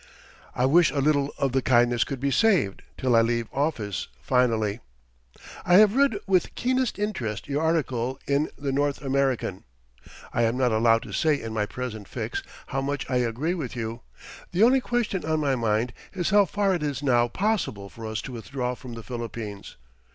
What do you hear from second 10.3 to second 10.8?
I am not